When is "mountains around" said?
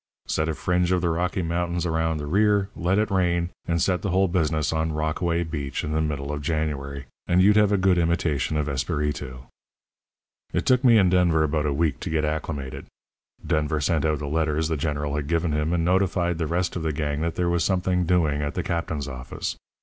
1.43-2.17